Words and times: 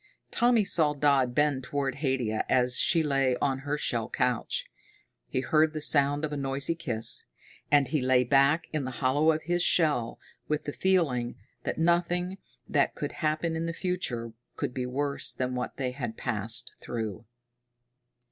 Tommy 0.31 0.63
saw 0.63 0.95
Dodd 0.95 1.35
bend 1.35 1.63
toward 1.63 1.97
Haidia 1.97 2.43
as 2.49 2.79
she 2.79 3.03
lay 3.03 3.35
on 3.35 3.59
her 3.59 3.77
shell 3.77 4.09
couch. 4.09 4.65
He 5.27 5.41
heard 5.41 5.73
the 5.73 5.79
sound 5.79 6.25
of 6.25 6.33
a 6.33 6.37
noisy 6.37 6.73
kiss. 6.73 7.25
And 7.71 7.87
he 7.89 8.01
lay 8.01 8.23
back 8.23 8.65
in 8.73 8.83
the 8.83 8.89
hollow 8.97 9.31
of 9.31 9.43
his 9.43 9.61
shell, 9.61 10.19
with 10.47 10.63
the 10.63 10.73
feeling 10.73 11.35
that 11.65 11.77
nothing 11.77 12.39
that 12.67 12.95
could 12.95 13.11
happen 13.11 13.55
in 13.55 13.67
the 13.67 13.73
future 13.73 14.33
could 14.55 14.73
be 14.73 14.87
worse 14.87 15.35
than 15.35 15.53
what 15.53 15.77
they 15.77 15.91
had 15.91 16.17
passed 16.17 16.71
through. 16.81 17.25